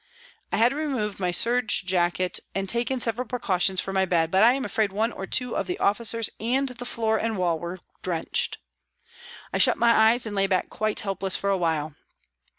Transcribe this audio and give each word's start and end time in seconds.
I 0.51 0.57
had 0.57 0.73
removed 0.73 1.19
my 1.19 1.29
serge 1.29 1.85
jacket 1.85 2.39
and 2.55 2.67
taken 2.67 2.99
several 2.99 3.27
precautions 3.27 3.79
for 3.79 3.93
my 3.93 4.03
bed, 4.05 4.31
but 4.31 4.41
I 4.41 4.53
am 4.53 4.65
afraid 4.65 4.91
one 4.91 5.11
or 5.11 5.27
two 5.27 5.55
of 5.55 5.67
the 5.67 5.77
officers 5.77 6.27
and 6.39 6.69
the 6.69 6.85
floor 6.85 7.19
and 7.19 7.37
wall 7.37 7.59
were 7.59 7.77
drenched. 8.01 8.57
I 9.53 9.59
shut 9.59 9.77
my 9.77 9.91
eyes 9.91 10.25
and 10.25 10.35
lay 10.35 10.47
back 10.47 10.71
quite 10.71 11.01
helpless 11.01 11.35
for 11.35 11.51
a 11.51 11.57
while. 11.57 11.93